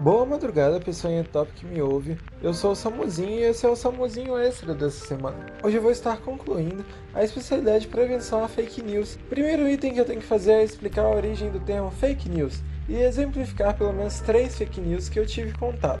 [0.00, 2.16] Boa madrugada, pessoal em top que me ouve.
[2.40, 5.46] Eu sou o Samuzinho e esse é o Samuzinho Extra dessa semana.
[5.60, 9.18] Hoje eu vou estar concluindo a especialidade de prevenção a fake news.
[9.28, 12.62] Primeiro item que eu tenho que fazer é explicar a origem do termo fake news
[12.88, 15.98] e exemplificar pelo menos três fake news que eu tive contato.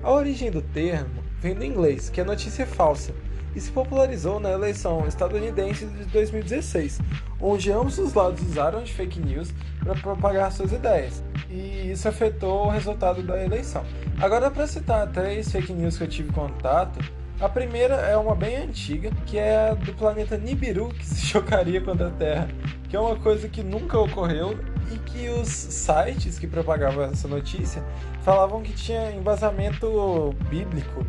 [0.00, 3.12] A origem do termo vem do inglês, que é notícia falsa,
[3.56, 7.00] e se popularizou na eleição estadunidense de 2016,
[7.40, 11.20] onde ambos os lados usaram de fake news para propagar suas ideias,
[11.50, 13.84] e isso afetou o resultado da eleição.
[14.20, 17.00] Agora, para citar três fake news que eu tive contato,
[17.40, 21.80] a primeira é uma bem antiga, que é a do planeta Nibiru, que se chocaria
[21.80, 22.48] contra a Terra,
[22.88, 24.58] que é uma coisa que nunca ocorreu
[24.92, 27.82] e que os sites que propagavam essa notícia
[28.22, 31.06] falavam que tinha embasamento bíblico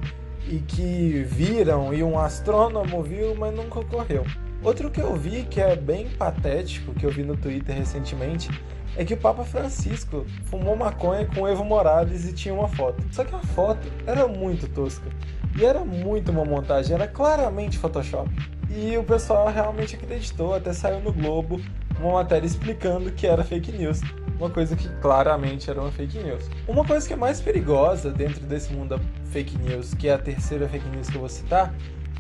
[0.48, 4.26] e que viram e um astrônomo viu, mas nunca ocorreu.
[4.64, 8.50] Outro que eu vi que é bem patético, que eu vi no Twitter recentemente,
[8.96, 13.04] é que o Papa Francisco fumou maconha com Evo Morales e tinha uma foto.
[13.12, 15.10] Só que a foto era muito tosca
[15.58, 18.30] e era muito uma montagem, era claramente Photoshop.
[18.70, 21.62] E o pessoal realmente acreditou, até saiu no Globo
[22.00, 24.02] uma matéria explicando que era fake news
[24.42, 26.50] uma coisa que claramente era uma fake news.
[26.68, 30.18] Uma coisa que é mais perigosa dentro desse mundo da fake news, que é a
[30.18, 31.72] terceira fake news que eu vou citar,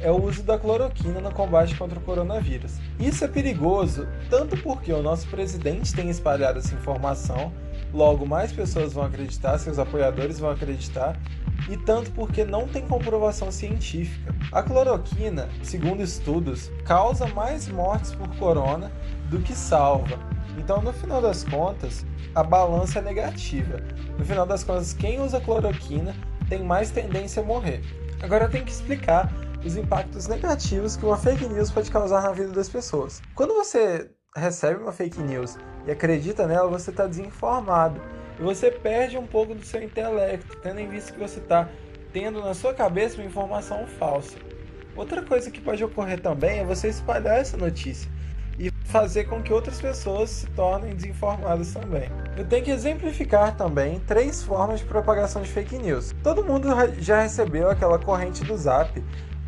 [0.01, 2.73] é o uso da cloroquina no combate contra o coronavírus.
[2.99, 7.53] Isso é perigoso tanto porque o nosso presidente tem espalhado essa informação,
[7.93, 11.19] logo mais pessoas vão acreditar, seus apoiadores vão acreditar,
[11.69, 14.33] e tanto porque não tem comprovação científica.
[14.51, 18.91] A cloroquina, segundo estudos, causa mais mortes por corona
[19.29, 20.17] do que salva.
[20.57, 23.81] Então, no final das contas, a balança é negativa.
[24.17, 26.15] No final das contas, quem usa cloroquina
[26.49, 27.81] tem mais tendência a morrer.
[28.21, 29.31] Agora eu tenho que explicar
[29.63, 33.21] os impactos negativos que uma fake news pode causar na vida das pessoas.
[33.35, 38.01] Quando você recebe uma fake news e acredita nela, você está desinformado
[38.39, 41.69] e você perde um pouco do seu intelecto, tendo em vista que você está
[42.11, 44.37] tendo na sua cabeça uma informação falsa.
[44.95, 48.11] Outra coisa que pode ocorrer também é você espalhar essa notícia
[48.59, 52.09] e fazer com que outras pessoas se tornem desinformadas também.
[52.37, 56.13] Eu tenho que exemplificar também três formas de propagação de fake news.
[56.21, 56.67] Todo mundo
[56.99, 58.91] já recebeu aquela corrente do Zap,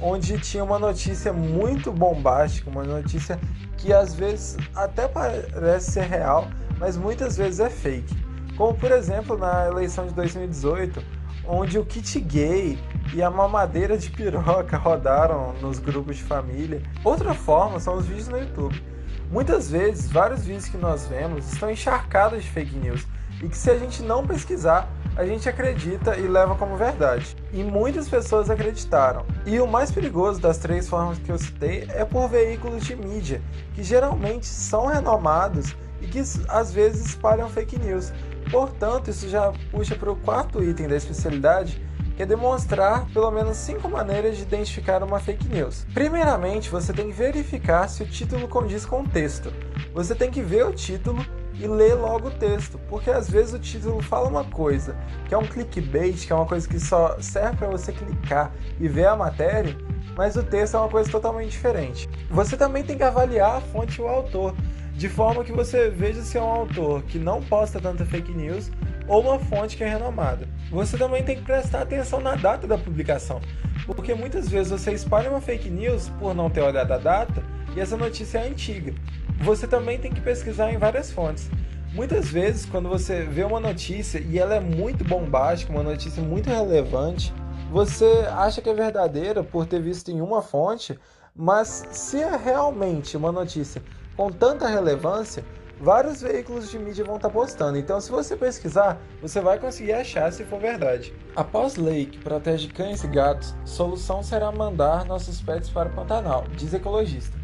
[0.03, 3.39] onde tinha uma notícia muito bombástica, uma notícia
[3.77, 8.13] que às vezes até parece ser real, mas muitas vezes é fake.
[8.57, 11.01] Como por exemplo na eleição de 2018,
[11.47, 12.77] onde o kit gay
[13.13, 16.81] e a mamadeira de piroca rodaram nos grupos de família.
[17.03, 18.83] Outra forma são os vídeos no YouTube.
[19.31, 23.07] Muitas vezes, vários vídeos que nós vemos estão encharcados de fake news
[23.41, 27.35] e que se a gente não pesquisar, a gente acredita e leva como verdade.
[27.51, 29.25] E muitas pessoas acreditaram.
[29.45, 33.41] E o mais perigoso das três formas que eu citei é por veículos de mídia,
[33.73, 38.11] que geralmente são renomados e que às vezes espalham fake news.
[38.49, 41.81] Portanto, isso já puxa para o quarto item da especialidade,
[42.15, 45.85] que é demonstrar pelo menos cinco maneiras de identificar uma fake news.
[45.93, 49.51] Primeiramente, você tem que verificar se o título condiz com o texto.
[49.93, 51.25] Você tem que ver o título
[51.59, 54.95] e ler logo o texto, porque às vezes o título fala uma coisa,
[55.27, 58.87] que é um clickbait, que é uma coisa que só serve para você clicar e
[58.87, 59.75] ver a matéria,
[60.15, 62.09] mas o texto é uma coisa totalmente diferente.
[62.29, 64.55] Você também tem que avaliar a fonte e o autor,
[64.95, 68.71] de forma que você veja se é um autor que não posta tanta fake news
[69.07, 70.47] ou uma fonte que é renomada.
[70.71, 73.41] Você também tem que prestar atenção na data da publicação,
[73.85, 77.43] porque muitas vezes você espalha uma fake news por não ter olhado a data
[77.75, 78.93] e essa notícia é antiga.
[79.41, 81.49] Você também tem que pesquisar em várias fontes.
[81.93, 86.49] Muitas vezes, quando você vê uma notícia e ela é muito bombástica, uma notícia muito
[86.49, 87.31] relevante,
[87.71, 90.97] você acha que é verdadeira por ter visto em uma fonte,
[91.35, 93.83] mas se é realmente uma notícia
[94.15, 95.43] com tanta relevância,
[95.79, 97.77] vários veículos de mídia vão estar tá postando.
[97.77, 101.13] Então, se você pesquisar, você vai conseguir achar se for verdade.
[101.35, 106.45] Após lei que protege cães e gatos, solução será mandar nossos pets para o Pantanal,
[106.55, 107.42] diz ecologista.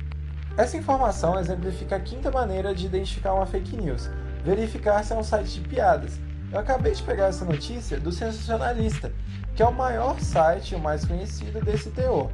[0.59, 4.09] Essa informação exemplifica a quinta maneira de identificar uma fake news:
[4.43, 6.19] verificar se é um site de piadas.
[6.51, 9.09] Eu acabei de pegar essa notícia do Sensacionalista,
[9.55, 12.29] que é o maior site e o mais conhecido desse teor.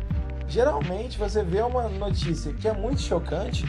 [0.48, 3.64] Geralmente você vê uma notícia que é muito chocante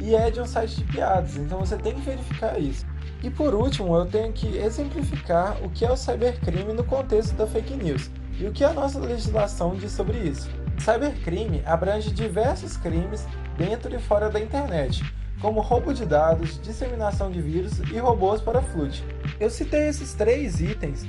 [0.00, 2.84] e é de um site de piadas, então você tem que verificar isso.
[3.22, 7.46] E por último, eu tenho que exemplificar o que é o cybercrime no contexto da
[7.46, 8.10] fake news
[8.40, 10.50] e o que a nossa legislação diz sobre isso.
[10.80, 13.26] Cybercrime abrange diversos crimes
[13.58, 15.04] dentro e fora da internet,
[15.38, 19.04] como roubo de dados, disseminação de vírus e robôs para flood.
[19.38, 21.06] Eu citei esses três itens.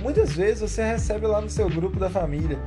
[0.00, 2.58] Muitas vezes você recebe lá no seu grupo da família.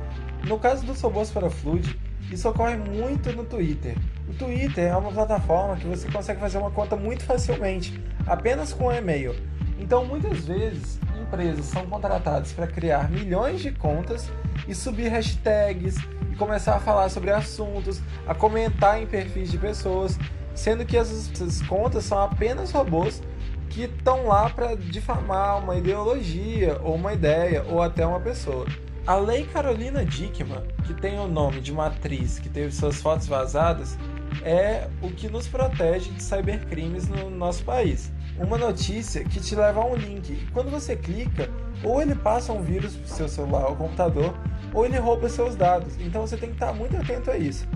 [0.44, 1.96] No caso dos robôs para flood,
[2.32, 3.96] isso ocorre muito no Twitter.
[4.28, 8.88] O Twitter é uma plataforma que você consegue fazer uma conta muito facilmente, apenas com
[8.88, 9.36] um e-mail.
[9.78, 14.28] Então, muitas vezes, empresas são contratadas para criar milhões de contas
[14.66, 15.96] e subir hashtags
[16.34, 20.18] começar a falar sobre assuntos, a comentar em perfis de pessoas,
[20.54, 23.22] sendo que essas contas são apenas robôs
[23.70, 28.66] que estão lá para difamar uma ideologia ou uma ideia ou até uma pessoa.
[29.06, 33.26] A Lei Carolina Dickman, que tem o nome de uma atriz que teve suas fotos
[33.26, 33.98] vazadas,
[34.42, 38.10] é o que nos protege de cybercrimes no nosso país.
[38.38, 41.50] Uma notícia que te leva a um link e quando você clica,
[41.82, 44.34] ou ele passa um vírus para o seu celular ou computador,
[44.74, 45.94] ou ele rouba seus dados.
[46.00, 47.66] Então você tem que estar muito atento a isso.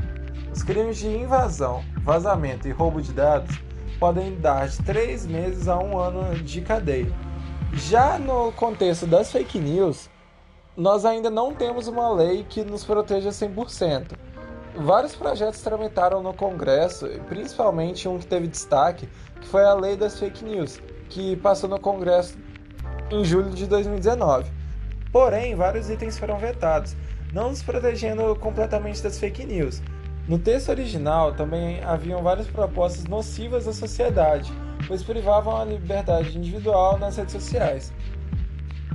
[0.52, 3.56] Os crimes de invasão, vazamento e roubo de dados
[3.98, 7.12] podem dar de 3 meses a um ano de cadeia.
[7.72, 10.10] Já no contexto das fake news,
[10.76, 14.12] nós ainda não temos uma lei que nos proteja 100%.
[14.76, 19.08] Vários projetos tramitaram no Congresso, principalmente um que teve destaque,
[19.40, 22.38] que foi a Lei das Fake News, que passou no Congresso
[23.10, 24.50] em julho de 2019.
[25.12, 26.96] Porém, vários itens foram vetados,
[27.32, 29.82] não nos protegendo completamente das fake news.
[30.28, 34.52] No texto original também haviam várias propostas nocivas à sociedade,
[34.86, 37.92] pois privavam a liberdade individual nas redes sociais.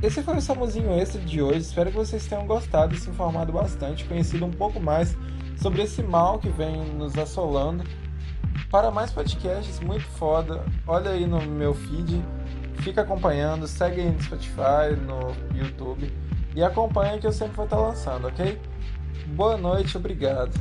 [0.02, 3.54] Esse foi o Samuzinho Extra de hoje, espero que vocês tenham gostado e se informado
[3.54, 5.18] bastante, conhecido um pouco mais
[5.56, 7.84] sobre esse mal que vem nos assolando.
[8.70, 12.24] Para mais podcasts muito foda, olha aí no meu feed,
[12.84, 16.12] fica acompanhando, segue aí no Spotify, no YouTube
[16.54, 18.60] e acompanha que eu sempre vou estar lançando, ok?
[19.28, 20.52] Boa noite, obrigado.